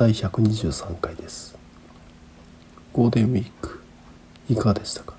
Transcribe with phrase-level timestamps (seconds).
[0.00, 1.58] 第123回です。
[2.90, 3.82] ゴールデンウィーク
[4.48, 5.12] いかがでしたか？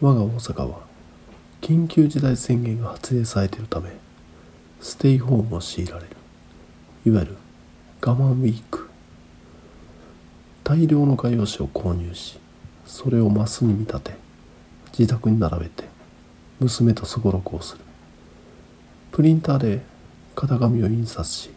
[0.00, 0.80] 我が大阪は
[1.60, 3.92] 緊急事態宣言が発令されているため
[4.80, 6.16] ステイホームを強いられる。
[7.06, 7.36] いわゆる
[8.04, 8.90] 我慢ウィーク。
[10.64, 12.40] 大量の画用紙を購入し
[12.86, 14.14] それをマスに見立て
[14.98, 15.84] 自宅に並べて
[16.58, 17.84] 娘とすごろくをする。
[19.12, 19.80] プリンターで
[20.34, 21.50] 型紙を印刷し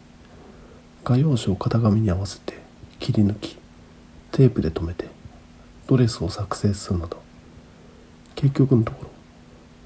[1.03, 2.57] 画用紙を型紙に合わせて
[2.99, 3.57] 切り抜き
[4.31, 5.07] テープで留めて
[5.87, 7.21] ドレスを作成するなど
[8.35, 9.09] 結局のところ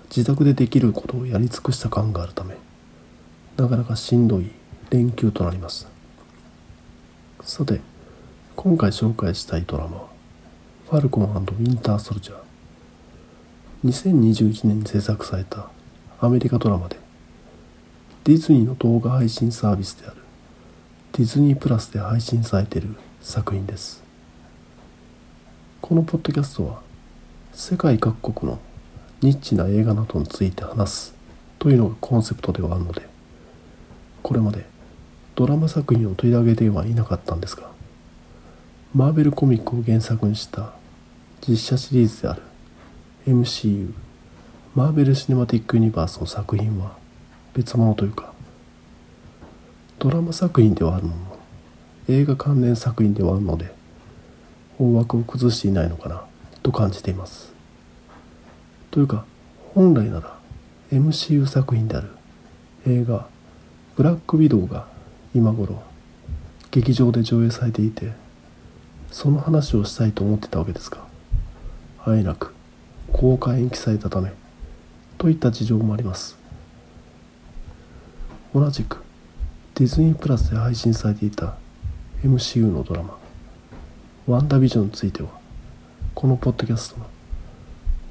[0.09, 2.55] 自宅でできることをやり尽くした感があるため
[3.57, 4.51] なかなかしんどい
[4.89, 5.97] 連休となりました。
[7.47, 7.79] さて
[8.55, 10.07] 今回紹介したいドラマは
[10.89, 12.37] 「ファルコンウィンター・ソルジャー」
[13.87, 15.69] 2021年に制作された
[16.19, 16.97] アメリカドラマで
[18.25, 20.17] ディズニーの動画配信サービスである
[21.13, 24.03] ディズニープラスで配信されている作品です。
[25.81, 26.81] このポッドキャストは
[27.53, 28.59] 世界各国の
[29.21, 31.15] ニッチな映画などについて話す
[31.59, 33.03] というのがコンセプトではあるので
[34.21, 34.65] これまで
[35.35, 37.69] ドラマ作品を取り上げてはいなかったんですが
[38.93, 40.73] マーベルコミックを原作にした
[41.47, 42.41] 実写シリーズである
[43.25, 43.93] MCU
[44.75, 46.97] マーベル・シネマティック・ユニバースの作品は
[47.53, 48.33] 別物というか
[49.99, 51.09] ドラマ作品ではあるの？
[51.09, 51.17] の
[52.07, 53.73] 映画関連作品ではあるので
[54.77, 56.23] 大枠を崩していないのかな？
[56.61, 57.51] と感じています。
[58.91, 59.25] というか
[59.73, 60.37] 本来なら
[60.91, 62.09] MCU 作品である
[62.85, 63.27] 映画
[63.95, 64.87] ブラックウィドウが
[65.33, 65.81] 今頃
[66.69, 68.11] 劇場で上映されていて
[69.11, 71.05] その話をしたいと思ってたわけですが
[72.05, 72.53] あえなく
[73.11, 74.31] 公開延期されたため
[75.17, 76.37] といった事情もあります。
[78.53, 79.03] 同じく
[79.77, 81.55] ディズニープラスで配信されていた
[82.23, 83.15] MCU のドラマ
[84.25, 85.29] 「ワンダービジョン」については
[86.15, 87.05] このポッドキャストの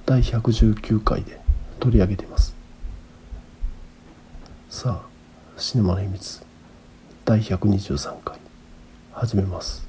[0.05, 1.41] 第119回で
[1.81, 2.55] 取り上げています。
[4.71, 6.41] さあシネマの秘密
[7.25, 8.39] 第123回
[9.11, 9.86] 始めます。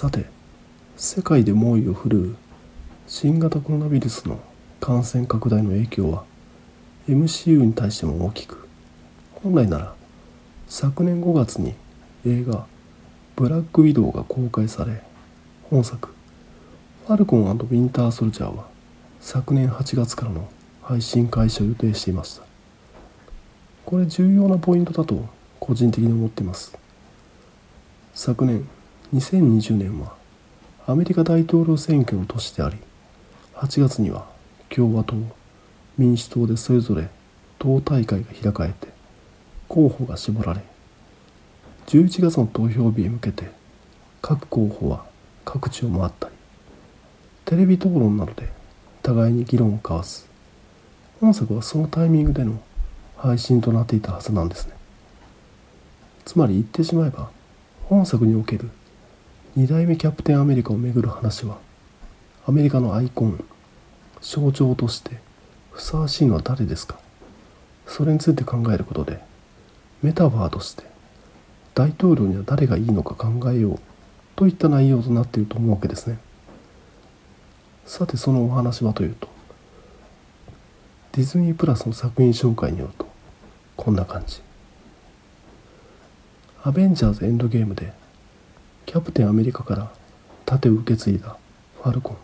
[0.00, 0.24] さて
[0.96, 2.36] 世界で猛威を振るう
[3.06, 4.40] 新型コロナウイルスの
[4.80, 6.24] 感染拡大の影響は
[7.06, 8.66] MCU に対しても大きく
[9.42, 9.94] 本来なら
[10.68, 11.74] 昨年5月に
[12.26, 12.64] 映画
[13.36, 15.02] ブラックウィドウが公開され
[15.68, 16.14] 本作
[17.06, 18.68] ファルコンウィンターソルジャーは
[19.20, 20.48] 昨年8月からの
[20.80, 22.44] 配信開始を予定していました。
[23.84, 25.28] これ重要なポイントだと
[25.58, 26.74] 個人的に思っています。
[28.14, 28.66] 昨年
[29.14, 30.14] 2020年は
[30.86, 32.76] アメリカ大統領選挙の年であり
[33.54, 34.26] 8月には
[34.68, 35.14] 共和党
[35.98, 37.08] 民主党でそれぞれ
[37.58, 38.88] 党大会が開かれて
[39.68, 40.62] 候補が絞られ
[41.86, 43.50] 11月の投票日へ向けて
[44.22, 45.04] 各候補は
[45.44, 46.34] 各地を回ったり
[47.44, 48.48] テレビ討論などで
[49.02, 50.28] 互いに議論を交わす。
[51.20, 52.60] 本作はそのタイミングでの
[53.16, 54.74] 配信となっていたはずなんですね。
[56.24, 57.30] つまり言ってしまえば
[57.86, 58.70] 本作における
[59.56, 61.58] 2代目キャプテンアメリカをめぐる話は
[62.46, 63.44] アメリカのアイコン
[64.20, 65.18] 象徴として
[65.72, 67.00] ふさわしいのは誰ですか？
[67.84, 69.18] それについて考えることで
[70.02, 70.84] メタバーとして
[71.74, 73.80] 大統領には誰がいいのか考えよう
[74.36, 76.18] といった内容となっていると思うわけですね。
[77.86, 79.28] さてそのお話はというと
[81.10, 83.08] ディズニープラスの作品紹介によると
[83.76, 84.40] こんな感じ。
[86.62, 87.92] アベンジャーズエンドゲームで
[88.90, 89.92] キャプテンアメリカから
[90.44, 91.36] 盾を受け継いだ
[91.80, 92.16] ファルコン。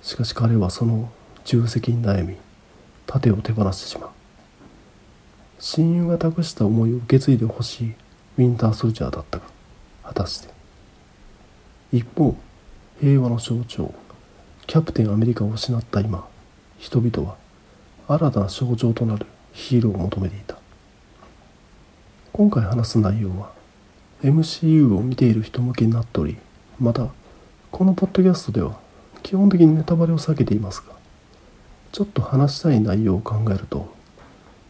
[0.00, 1.10] しかし彼はその
[1.44, 2.36] 重責に悩み
[3.08, 4.10] 盾を手放してしまう。
[5.58, 7.94] 親友が託した思いを受け継いでほしい
[8.38, 9.44] ウィンターソルジャーだったが
[10.04, 10.54] 果たして。
[11.92, 12.36] 一方
[13.00, 13.92] 平和の象徴
[14.68, 16.24] キャプテンアメリカを失った今
[16.78, 17.36] 人々は
[18.06, 20.56] 新たな象徴となるヒーローを求めていた。
[22.32, 23.55] 今回話す内容は
[24.22, 26.36] MCU を見ている人向けになっており
[26.78, 27.08] また
[27.70, 28.78] このポッドキャストでは
[29.22, 30.94] 基本的にネタバレを避けていますが
[31.92, 33.94] ちょっと話したい内容を考えると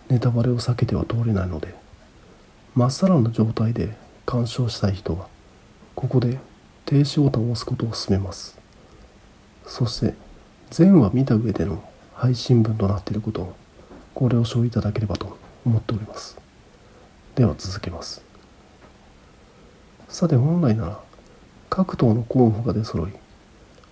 [0.09, 1.75] ネタバレを避けては通れないので
[2.75, 3.97] まっさらな状態で
[4.27, 5.29] 鑑賞したい人は
[5.95, 6.39] ここで
[6.85, 8.59] 停止ボタンを押すことを勧めます。
[9.67, 10.15] そして
[10.71, 11.83] 全話見た上での
[12.15, 13.57] 配信分となっていることを
[14.15, 16.39] ご了承いただければと思っております。
[17.35, 18.26] では続けます。
[20.17, 21.01] さて本来なら
[21.69, 23.11] 各党の候補が出揃い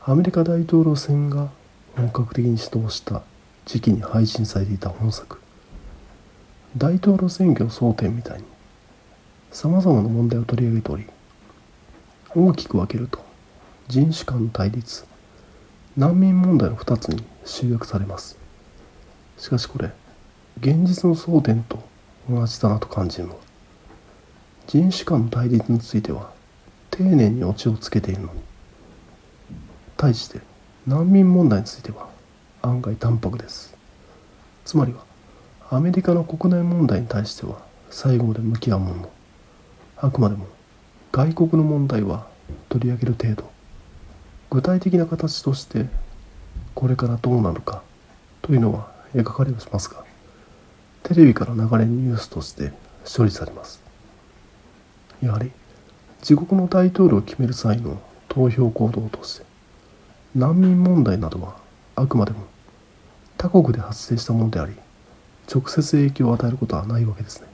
[0.01, 1.51] アメリカ大統領選が
[1.95, 3.21] 本格的に始動した
[3.67, 5.39] 時期に配信されていた本作。
[6.79, 8.45] 大統領選挙争点みたいに
[9.53, 11.05] さまざまな問題を取り上げており
[12.35, 13.23] 大きく分けると
[13.89, 15.05] 人種間の対立
[15.95, 18.39] 難民問題の2つに集約されます。
[19.37, 19.91] しかしこれ
[20.59, 21.85] 現実の争点と
[22.31, 23.44] 同じだなと感じるの。
[24.67, 26.31] 人種間の対立については
[26.91, 28.41] 丁寧にオチをつけているのに
[29.97, 30.41] 対して
[30.87, 32.09] 難民問題については
[32.63, 33.77] 案外淡白です
[34.65, 35.05] つまりは
[35.71, 39.11] アメリカの国内問題に対しては最後まで向き合うもの
[39.97, 40.47] あくまでも
[41.13, 42.27] 外国の問題は
[42.69, 43.51] 取り上げる程度
[44.51, 45.87] 具体的な形として
[46.75, 47.83] これからどうなるか
[48.43, 50.05] というのは描かれはしますが
[51.03, 52.73] テレビから流れニュースとして
[53.05, 53.84] 処理されます
[55.25, 55.51] やはり
[56.21, 57.99] 自国の大統領を決める際の
[58.29, 59.47] 投票行動として
[60.35, 61.57] 難民問題などは
[61.97, 62.45] あくまでも
[63.39, 64.75] 他国で発生したものであり
[65.53, 67.49] 直接影響を与えることはないわけですね。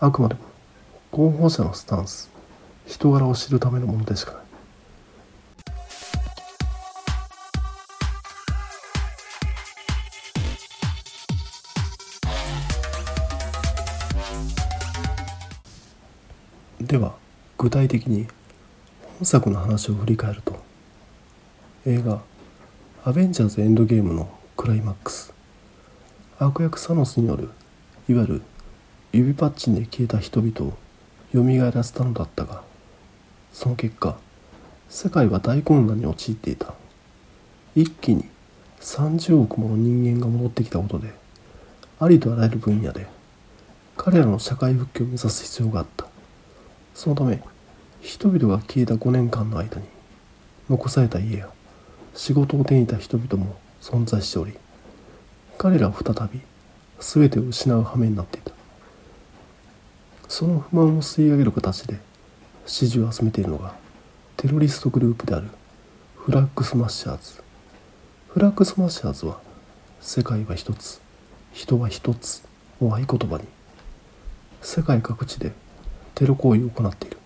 [0.00, 0.40] あくまでも
[1.10, 2.30] 候補者のスタンス
[2.86, 4.48] 人柄を知るためのものでしかない。
[16.80, 17.14] では
[17.56, 18.28] 具体的に
[19.18, 20.56] 本作の話を振り返ると
[21.84, 22.22] 映画
[23.04, 25.32] 「アベンジャーズ・エンドゲーム」のクライマックス。
[26.38, 27.50] 悪役サノスによる
[28.08, 28.42] いわゆる
[29.12, 30.76] 指パッチンで消えた人々を
[31.32, 32.62] 蘇らせたのだったが
[33.52, 34.16] その結果
[34.88, 36.74] 世界は大混乱に陥っていた。
[37.74, 38.24] 一気に
[38.80, 41.12] 30億もの人間が戻ってきたことで
[41.98, 43.08] ありとあらゆる分野で
[43.96, 46.07] 彼らの社会復帰を目指す必要があった。
[46.98, 47.40] そのため
[48.00, 49.86] 人々が消えた5年間の間に
[50.68, 51.48] 残された家や
[52.12, 54.52] 仕事を手に入れた人々も存在しており
[55.58, 56.40] 彼らは再び
[56.98, 58.50] 全てを失う羽目になっていた。
[60.26, 62.00] その不満を吸い上げる形で
[62.66, 63.76] 支持を集めているのが
[64.36, 65.46] テロリストグループである
[66.16, 67.40] フラッグスマッシャーズ。
[68.26, 69.38] フラッグスマッシャーズは
[70.00, 71.00] 世界は一つ
[71.52, 72.42] 人は一つ
[72.80, 73.44] を合言葉に
[74.60, 75.52] 世界各地で
[76.18, 77.16] テロ行為を行っている。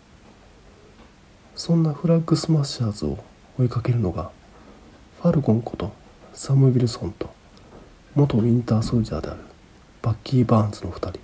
[1.57, 3.17] そんなフラッグスマッシャーズを
[3.59, 4.31] 追いかけるのが
[5.23, 5.95] ファルコンこと
[6.35, 7.31] サム・ウィルソンと
[8.15, 9.41] 元ウィンターソルジャーである
[10.03, 11.21] バッキー・バーンズの2人。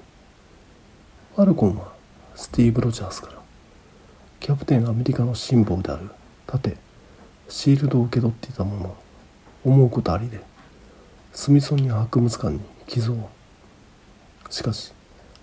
[1.37, 1.93] ファルコンは
[2.35, 3.39] スティーブ・ロジャースから
[4.41, 6.09] キャプテンアメリカのシンボルである
[6.47, 6.75] 盾
[7.51, 8.97] シールドを受け取っていたもの
[9.67, 10.41] 思うことありで
[11.35, 13.15] スミソニアン博物館に寄贈。
[14.49, 14.95] しかし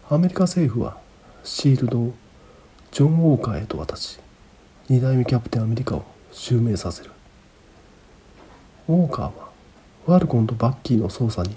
[0.09, 1.04] アメリカ政府は
[1.45, 2.13] シールドを
[2.91, 4.19] ジョン・ウォーカーへと渡し
[4.89, 7.11] 2代目キャプテンアメリカを襲名させる。
[8.87, 9.49] ウォーカーは
[10.05, 11.55] ファルコンとバッキーの捜査に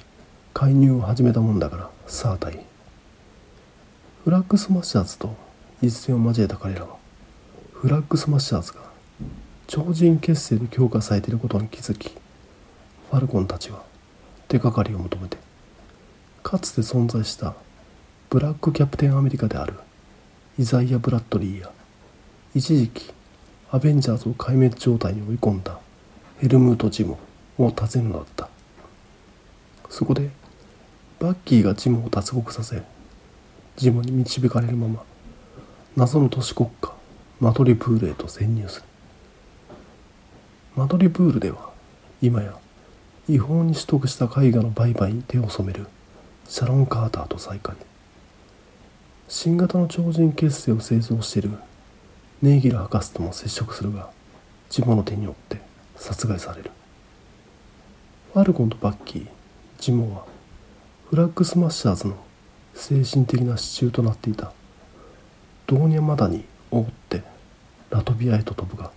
[0.54, 2.64] 介入を始めたもんだからさあ大変
[4.24, 5.36] フラッグスマッシャーズと
[5.82, 6.96] 一戦を交えた彼らは
[7.74, 8.80] フラッグスマッシャーズが
[9.66, 13.82] 超人結成で強化されていることに気づきファルコンたちは
[14.48, 15.36] 手がかりを求めて
[16.42, 17.54] かつて存在した
[18.30, 19.72] ブラックキャプテンアメリカである
[20.58, 21.70] イザイア・ブラッドリーや
[22.54, 23.10] 一時期
[23.70, 25.78] アベンジャーズを壊滅状態に追い込んだ
[26.38, 27.18] ヘルムート・ジモ
[27.56, 28.50] を訪ねるのだった。
[29.88, 30.28] そこで
[31.18, 32.82] バッキーがジモを脱獄させ
[33.76, 35.02] ジモに導かれるまま
[35.96, 36.92] 謎の都市国家
[37.40, 38.86] マドリプールへと潜入する。
[40.76, 41.70] マドリプールでは
[42.20, 42.54] 今や
[43.26, 45.86] 違法に取得した絵画の売買に手を染める
[46.46, 47.74] シャロン・カーターと再会。
[49.30, 51.50] 新型の超人結成を製造している。
[52.40, 54.10] ネイギル博士とも接触するが
[54.70, 55.60] ジモの手によって
[55.96, 56.70] 殺害される。
[58.32, 59.26] ファルコンとバッキー
[59.78, 60.24] ジモは
[61.10, 62.16] フラッグスマッシャーズの
[62.72, 64.50] 精神的な支柱となっていた。
[65.66, 67.22] ドーニャマダニを追って
[67.90, 68.90] ラトビアへと飛ぶが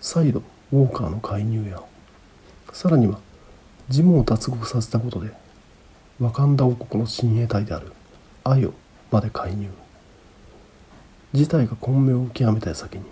[0.00, 1.82] 再度ウォーカーの介入や
[2.72, 3.18] さらには
[3.90, 5.32] ジモを脱獄させたことで
[6.18, 7.92] ワカンダ王国の親衛隊である
[8.44, 8.72] アヨ
[9.14, 9.70] まで介入。
[11.32, 13.04] 事態が混迷を極めた矢先に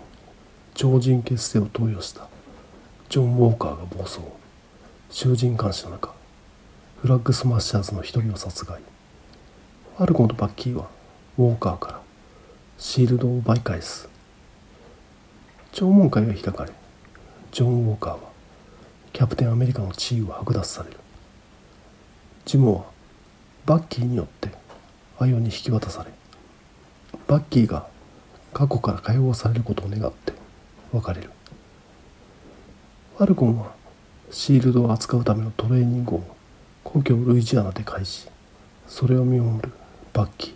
[0.73, 2.27] 超人結成を投与した
[3.09, 4.19] ジョン・ウォーカーが暴走。
[5.09, 6.13] 囚人監視の中
[7.01, 8.81] フラッグスマッシャーズの一人を殺害。
[9.97, 10.89] ファルコンとバッキーは
[11.37, 12.01] ウォーカーから
[12.77, 14.09] シールドを奪い返す。
[15.71, 16.71] 聴聞会が開かれ
[17.51, 18.19] ジョン・ウォーカーは
[19.13, 20.97] キャプテンアメリカの地位を剥奪される。
[22.45, 22.83] ジムは
[23.65, 24.49] バッキーによって
[25.23, 26.11] アヨに引き渡され
[27.27, 27.87] バッキーが
[28.53, 30.33] 過去から解放されることを願って
[30.91, 31.29] 別れる。
[33.17, 33.73] ファルコンは
[34.31, 36.23] シールドを扱うためのトレーニングを
[36.83, 38.27] 故郷ルイジアナで開始
[38.87, 39.71] それを見守る
[40.13, 40.53] バッキー。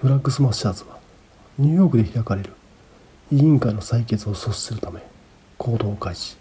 [0.00, 0.98] フラッグスマッシャーズは
[1.58, 2.52] ニューヨークで開かれる
[3.32, 5.00] 委員会の採決を阻止するため
[5.58, 6.36] 行動を開始。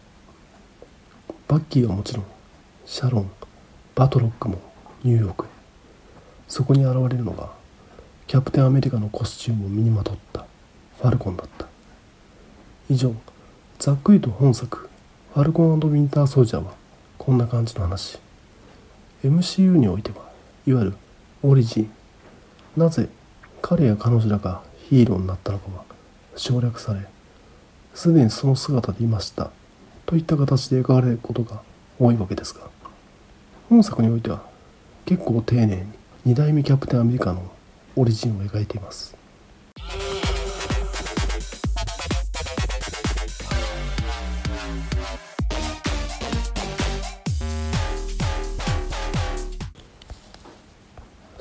[1.47, 2.25] バッキーはもちろん
[2.85, 3.31] シャロン
[3.95, 4.59] バトロックも
[5.03, 5.52] ニューヨークへ
[6.53, 7.49] そこに現れるのが
[8.27, 10.45] キャプテンアメリカのコスチュームを身にまとった
[11.01, 11.65] ファルコンだった。
[12.91, 13.11] 以上
[13.79, 14.87] ざっくりと本作
[15.33, 16.75] 「ファルコンウィンター・ソルジャー」は
[17.17, 18.19] こんな感じの話。
[19.23, 20.17] MCU においては
[20.67, 20.97] いわゆる
[21.41, 21.91] オリジン。
[22.77, 23.09] なぜ
[23.63, 25.83] 彼や彼女らがヒーローになったのかは
[26.35, 26.99] 省略され
[27.95, 29.49] すでにその姿でいました
[30.05, 31.63] といった形で描かれることが
[31.97, 32.69] 多いわけですが
[33.69, 34.43] 本作においては
[35.05, 37.51] 結構丁寧に2代目キャプテンアメリカの
[37.97, 39.13] オリジンを描いています。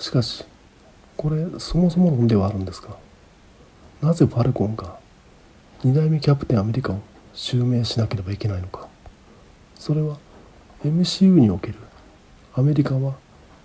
[0.01, 0.45] しかし
[1.17, 2.97] これそもそも論ではあるんですが
[4.01, 4.99] なぜファルコンが
[5.85, 6.99] 2代目キャプテンアメリカを
[7.35, 8.89] 襲名しなければいけないのか。
[9.77, 10.19] それは
[10.85, 11.75] MCU における
[12.55, 13.15] アメリカは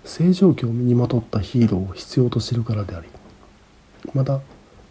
[0.08, 3.08] 正常期を身にまとったヒーローを必要としているからであり
[4.14, 4.40] また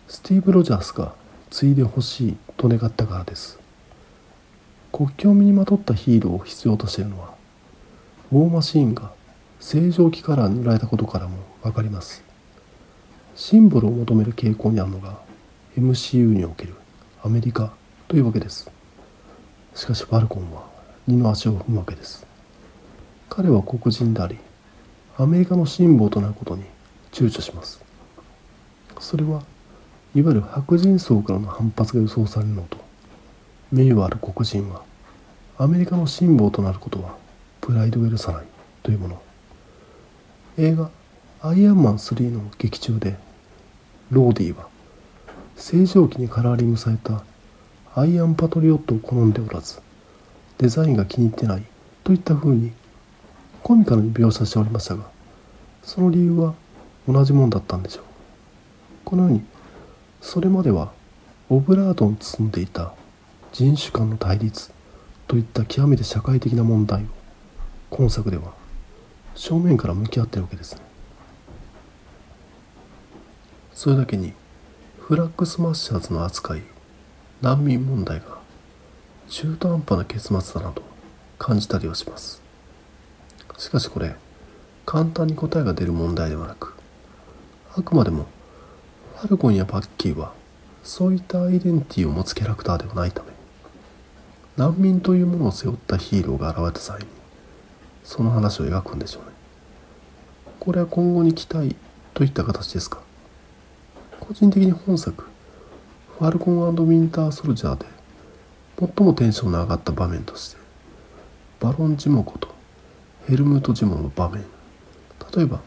[0.07, 1.15] スティーブ・ロジャースが
[1.49, 3.59] 継いでほしいと願ったからです。
[4.91, 7.33] 国境を身にまとったヒーローを必要としているのは
[8.31, 9.11] ウォーマシーンが
[9.59, 12.23] 正常期カラーに塗られたことからも分かります。
[13.35, 15.19] シンボルを求める傾向にあるのが
[15.75, 16.75] MCU における
[17.23, 17.73] アメリカ
[18.07, 18.69] というわけです。
[19.73, 20.67] しかしファルコンは
[21.07, 22.23] 二の足を踏むわけです。
[23.29, 24.37] 彼は黒人であり
[25.19, 26.63] アメリカのシンボルとなることに
[27.11, 27.83] 躊躇します。
[28.99, 29.41] それは
[30.13, 32.77] いわゆる白人層からの反発が予想されるのと
[33.71, 34.83] 名誉ある黒人は
[35.57, 37.15] アメリカのシンボルとなることは
[37.61, 38.45] プライドを許さない
[38.83, 39.21] というもの。
[40.59, 40.91] 映画
[41.41, 43.17] 「アイアンマン3」の劇中で
[44.11, 44.67] ローディは
[45.55, 47.23] 正常期にカラーリングされた
[47.95, 49.79] アイアンパトリオットを好んでおらず
[50.59, 51.63] デザインが気に入ってない
[52.03, 52.71] といったふうに
[53.63, 55.09] コミカルに描写しておりましたが
[55.83, 56.53] その理由は
[57.07, 58.03] 同じものだったんでしょう。
[59.05, 59.43] このように
[60.21, 60.91] それまでは
[61.49, 62.93] オブラートに包んでいた
[63.53, 64.71] 人種間の対立
[65.27, 67.05] といった極めて社会的な問題を
[67.89, 68.53] 今作では
[69.35, 70.81] 正面から向き合ってるわけですね。
[73.73, 74.33] それだけに
[74.99, 76.63] フラッグスマッシャーズの扱い
[77.41, 78.39] 難民問題が
[79.29, 80.81] 中途半端な結末だなと
[81.37, 82.46] 感じたりはします。
[83.57, 84.15] しかしこれ
[84.85, 86.73] 簡単に答えが出る問題ではなく
[87.75, 88.25] あくまでも
[89.17, 90.33] ファルコンやバッキーは
[90.83, 93.29] そういったアイデンティティを持つキャラクターではないため
[94.57, 97.07] 難民というものを背負ったヒーローが現れた際に
[98.03, 99.31] その話を描くんでしょうね。
[100.59, 101.75] これは今後に期待
[102.13, 103.01] といった形ですか。
[104.19, 105.25] 個人的に本作
[106.17, 107.85] ファルコンウィンター・ソルジャーで
[108.79, 110.57] 最もテンションの上がった場面として
[111.59, 112.56] バロン・ジモコと
[113.27, 114.45] ヘルムート・ジモの場面。
[115.35, 115.59] 例えば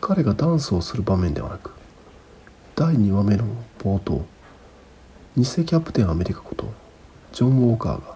[0.00, 1.72] 彼がダンスをする場面ではなく
[2.76, 3.44] 第2話目の
[3.80, 4.24] 冒頭
[5.36, 6.72] 偽キャプテンアメリカこと
[7.32, 8.14] ジョン・ウォーカーが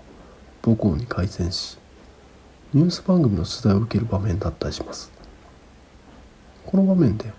[0.63, 1.79] 母校に改善し
[2.73, 5.11] ニュース番組の取材を受ける場面だったりします。
[6.65, 7.33] この場面で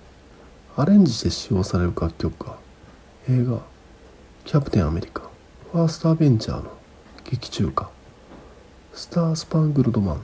[0.76, 2.58] アレンジして使用される楽曲が
[3.30, 3.60] 映画
[4.44, 5.22] 「キャプテンアメリカ
[5.72, 6.72] ファーストアベンジャー」の
[7.24, 7.90] 劇中歌
[8.94, 10.22] 「スター・スパングルドマン」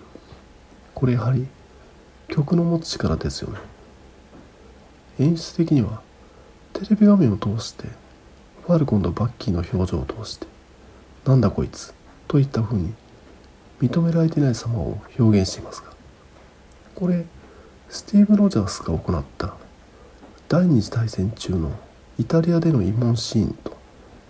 [0.94, 1.48] これやはり
[2.28, 3.60] 曲の持つ力ですよね。
[5.20, 6.02] 演出的には
[6.74, 7.88] テレビ画面を通して
[8.66, 10.48] ファルコンとバッキーの表情を通して
[11.26, 11.94] なんだこいつ
[12.28, 12.94] といったふうに
[13.82, 15.92] 認められてない様を表現していますが
[16.96, 17.26] これ
[17.90, 19.54] スティーブ・ロジャースが行った
[20.48, 21.72] 第二次大戦中の
[22.18, 23.78] イタリアでの慰問シーンと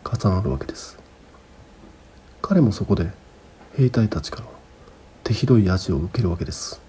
[0.03, 0.97] 重なるわけです。
[2.41, 3.11] 彼もそこで
[3.77, 4.45] 兵隊たちから
[5.23, 6.81] 手ひどい味を受けるわけです。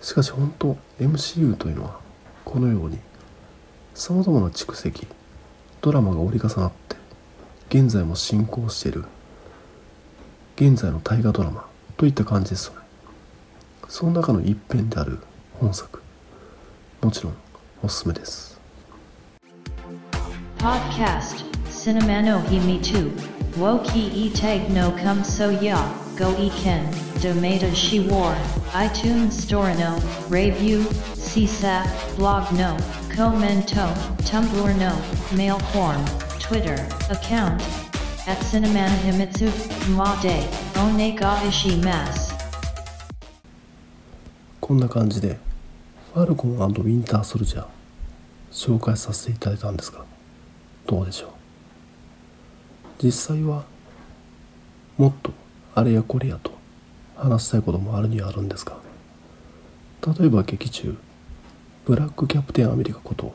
[0.00, 2.00] しかし本当 MCU というのは
[2.44, 2.98] このように
[3.94, 5.06] さまざまな蓄積
[5.80, 6.96] ドラマが折り重なって
[7.68, 9.04] 現在も進行している
[10.56, 12.80] 現在の大河ドラマといった感じですよね。
[13.88, 15.18] その中の一編である
[15.60, 16.02] 本作
[17.02, 17.34] もちろん
[17.82, 18.60] おすすめです。
[20.58, 23.12] Podcast Cinema no Himi 2
[23.58, 28.34] Woki e tag no come so ya Go e ken Domata she war
[28.72, 29.98] iTunes Store no
[30.30, 32.74] Review CSAT Blog no
[33.14, 33.92] Commento
[34.24, 34.96] Tumblr no
[35.36, 36.02] Mail form
[36.40, 36.76] Twitter
[37.10, 37.60] account
[38.26, 39.50] at Cinemana Himitsu
[39.94, 40.40] Ma de
[40.80, 42.34] one ga ishi mas.
[44.58, 45.38] こんな感じで
[46.14, 47.66] ファルコンウィンターソルジャー
[48.50, 50.02] 紹介させていただいたんですが
[50.86, 51.30] どうでしょう
[53.04, 53.64] 実際は
[54.96, 55.30] もっと
[55.76, 56.56] あれやこれやと。
[57.16, 58.78] 話したいこともあるにはあるんですが。
[60.18, 60.96] 例えば劇中
[61.84, 63.34] ブラックキャプテンアメリカこと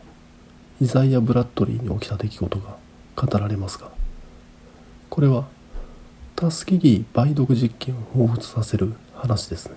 [0.80, 2.78] イザイア・ブラッドリーに起きた出来事が
[3.16, 3.92] 語られますが。
[5.10, 5.48] これは
[6.36, 9.76] タスキギー梅毒実験を彷彿させる話ですね。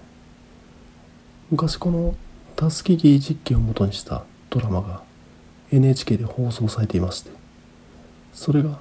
[1.50, 2.14] 昔この
[2.56, 5.02] タスキギー実験をもとにしたドラマが
[5.70, 7.30] NHK で放送されていまして。
[8.32, 8.78] それが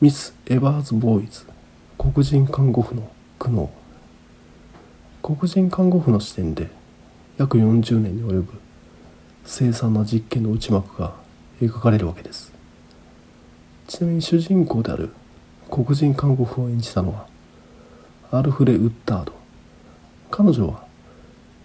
[0.00, 1.44] ミス・エバーズ・ボーイズ
[2.02, 3.06] 黒人看護婦の
[3.38, 3.68] 苦悩。
[5.22, 6.70] 黒人看護婦の視点で
[7.36, 8.54] 約40年に及ぶ
[9.44, 11.12] 凄惨な実験の内幕が
[11.60, 12.54] 描かれるわけです。
[13.86, 15.10] ちなみに主人公である
[15.70, 17.26] 黒人看護婦を演じたのは
[18.30, 19.34] アルフレ・ウッタード。
[20.30, 20.86] 彼女は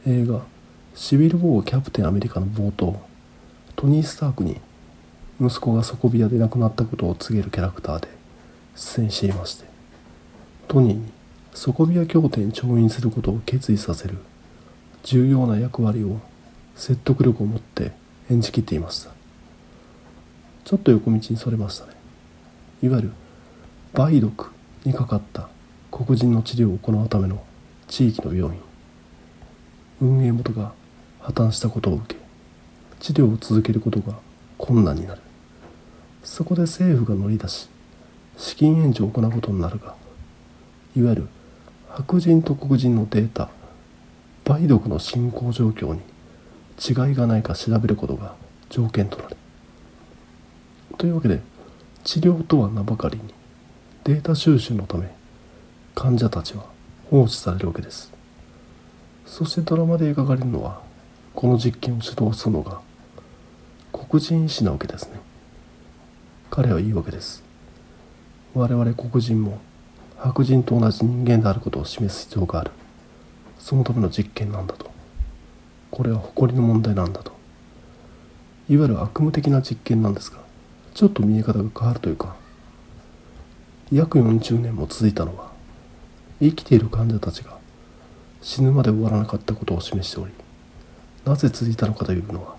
[0.05, 0.41] 映画
[0.95, 3.01] 「シビル・ウォー・キャプテン・アメリカ」の冒頭。
[3.77, 4.59] トニー・スタークに
[5.39, 8.09] 息子が底冷やで亡くなったことを告げるキャラクターで
[8.75, 9.75] 出演していまして。
[10.67, 11.12] トニーに
[11.53, 14.17] 底冷や協定に調印することを決意させる
[15.03, 16.19] 重要な役割を
[16.75, 17.91] 説得力を持って
[18.29, 19.12] 演じきっていました。
[20.65, 21.93] ちょっと横道にそれましたね。
[22.81, 23.12] いわゆる
[23.93, 24.51] 梅毒
[24.84, 25.48] にかかった
[25.91, 27.44] 黒人の治療を行うための
[27.87, 28.61] 地域の病院。
[30.01, 30.74] 運営元が
[31.22, 32.20] 破綻したことを受け
[33.00, 34.16] 治療を続けることが
[34.57, 35.22] 困難になる。
[36.24, 37.70] そこで政府が乗り出し
[38.37, 39.96] 資金援助を行うことになるが
[40.96, 41.27] いわゆる
[41.90, 43.50] 白人と黒人のデータ
[44.48, 46.00] 梅毒の進行状況に
[46.79, 48.36] 違いがないか調べることが
[48.70, 49.38] 条件となる。
[50.98, 51.42] というわけで
[52.03, 53.24] 治療とは名ばかりに
[54.05, 55.14] データ収集のため
[55.96, 56.66] 患者たちは
[57.10, 58.14] 放置されるわけです。
[59.25, 60.81] そしてドラマで描かれるのは
[61.34, 62.79] この実験を主導するのが
[63.92, 65.20] 黒人医師なわけですね。
[66.50, 67.44] 彼は言うわけです。
[68.53, 69.60] 我々黒人も
[70.17, 72.71] 白人と同じ人間であることを示す必要がある。
[73.59, 74.91] そのための実験なんだと。
[75.91, 77.35] これは誇りの問題なんだと。
[78.67, 80.39] いわゆる悪夢的な実験なんですが
[80.95, 82.35] ちょっと見え方が変わるというか
[83.91, 85.51] 約40年も続いたのは
[86.39, 87.57] 生きている患者たちが
[88.41, 90.33] 死ぬまで終わらなかったことを示しており
[91.25, 92.55] なぜ続いたのかというのは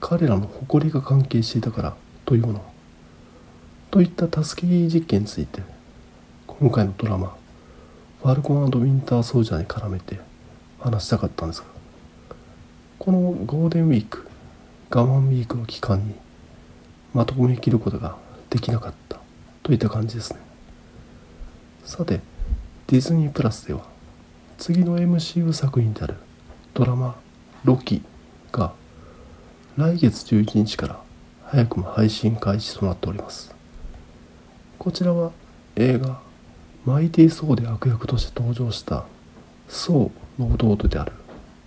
[0.00, 2.64] 彼らの誇りが関係していたからというもの。
[3.90, 5.62] といった助け実験について
[6.60, 7.36] 今回のドラマ
[8.22, 10.20] 「ファルコンウィンター・ソルジャー」に絡めて
[10.78, 11.66] 話したかったんですが
[13.00, 14.28] このゴールデンウィーク
[14.88, 16.14] 我慢ウィークの期間に
[17.12, 18.16] まとめきることが
[18.50, 19.18] できなかった
[19.64, 20.38] といった感じですね。
[21.84, 22.20] さて
[22.86, 23.82] ディズニープラスでは
[24.56, 26.14] 次の MCU 作品である
[26.72, 27.16] ドラマ
[27.64, 28.00] 「ロキ」
[28.52, 28.72] が
[29.76, 31.00] 来月11日から
[31.46, 33.52] 早くも配信開始となっております。
[34.78, 35.32] こちらは
[35.74, 36.22] 映画
[36.84, 39.04] 「マイティー・ソー」で悪役として登場した
[39.68, 41.12] ソーの弟である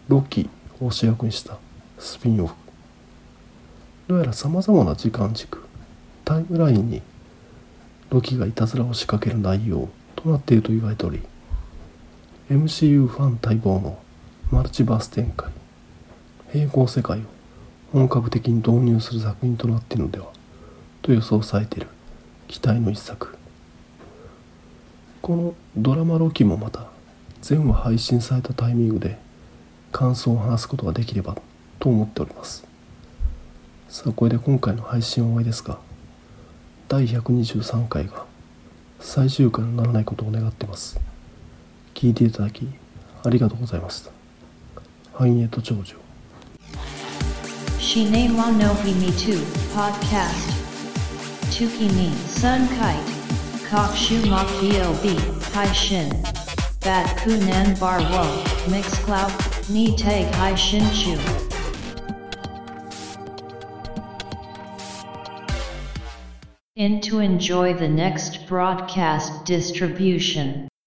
[0.08, 0.50] ロキ
[0.80, 1.58] を主役にした
[1.98, 2.54] スピンオフ。
[4.08, 5.64] どうやらさまざまな時間軸
[6.24, 7.02] タイムラインに
[8.10, 11.22] ロキがいたずらを仕掛ける内容となっていると言われており
[12.50, 14.00] MCU ファン待望の
[14.50, 15.52] マルチバース展開
[16.54, 17.22] 平行世界を
[17.92, 20.28] 本格的に導入する作品となっているのでは
[21.02, 21.88] と予想されている
[22.48, 23.37] 期待の一作。
[25.22, 26.88] このドラマロキもまた
[27.42, 29.18] 全話配信されたタイミングで
[29.92, 31.38] 感想を話すことができれば
[31.80, 32.66] と思っております。
[33.90, 35.80] さあこれで今回の配信を終わりですが
[36.90, 38.26] 第123回が
[39.00, 41.00] 最終回にならないことを願ってます。
[41.94, 42.68] 聞いていただき
[43.24, 44.12] ありがとうございました。
[45.14, 45.96] 繁栄と長寿
[47.80, 49.38] Shine wa no himi 2
[49.74, 50.58] podcast.
[51.50, 53.17] Tuki ni sun kite.
[53.70, 55.04] Kok shu mok bob
[55.54, 56.10] Hai shin.
[56.86, 58.24] Bat kunan bar wo.
[58.72, 59.34] Mix cloud.
[59.70, 61.20] Ni tag hai shin chu.
[66.78, 70.70] In to enjoy the next broadcast distribution.